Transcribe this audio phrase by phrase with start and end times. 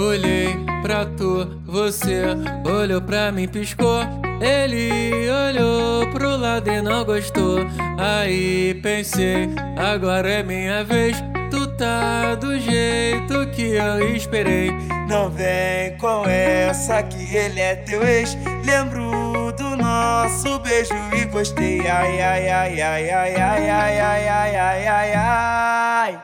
[0.00, 2.22] Olhei pra tu, você
[2.64, 4.00] olhou pra mim, piscou.
[4.40, 7.58] Ele olhou pro lado e não gostou.
[7.98, 11.22] Aí pensei, agora é minha vez.
[11.50, 14.70] Tu tá do jeito que eu esperei.
[15.06, 18.38] Não vem com essa que ele é teu ex.
[18.64, 21.80] Lembro do nosso beijo e gostei.
[21.80, 26.22] Ai, ai, ai, ai, ai, ai, ai, ai, ai, ai, ai, ai.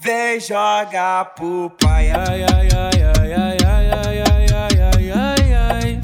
[0.00, 2.10] Vem jogar pro pai.
[2.10, 2.93] Ai, ai, ai,
[3.34, 6.00] ai, ai, ai, ai, ai, ai, ai, ai.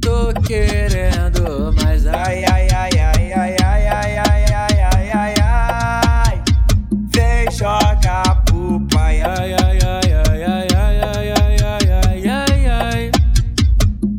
[0.00, 2.06] Tô querendo mais.
[2.06, 6.42] Ai, ai, ai, ai, ai, ai, ai, ai, ai, ai, ai, ai.
[7.14, 9.22] Vem jogar pro pai.
[9.22, 13.10] Ai, ai, ai, ai, ai, ai, ai, ai, ai, ai, ai.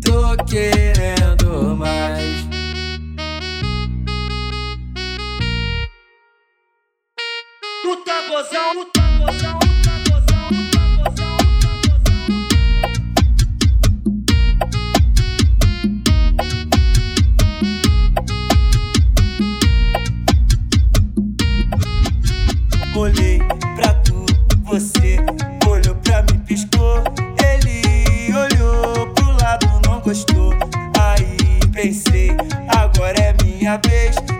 [0.01, 2.47] Tô querendo mais.
[7.83, 9.62] Tu tá gozão, tu
[22.95, 23.39] Olhei
[23.75, 24.23] pra tu,
[24.63, 25.17] você
[25.67, 27.03] olhou pra mim, piscou.
[27.43, 30.53] Ele olhou pro lado, não gostou.
[30.99, 32.37] Aí pensei,
[32.69, 34.32] agora é minha vez.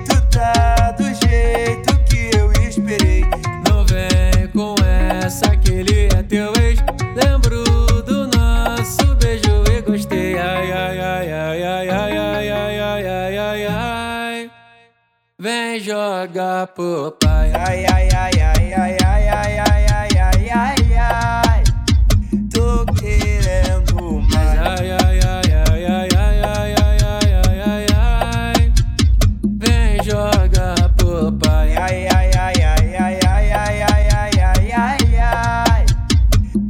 [16.14, 17.52] joga pro pai.
[17.54, 21.64] Ai, ai, ai, ai, ai, ai, ai, ai, ai, ai, ai, ai.
[22.52, 24.60] Tô querendo mais.
[24.60, 28.74] Ai, ai, ai, ai, ai, ai, ai, ai, ai, ai, ai,
[29.58, 31.76] Vem joga pro pai.
[31.76, 35.86] Ai, ai, ai, ai, ai, ai, ai, ai, ai, ai, ai, ai.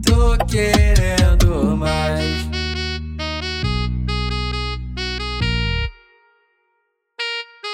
[0.06, 2.24] Tô querendo mais.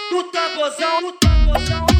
[0.09, 1.98] Tu tá gozando, tu Yo, yo.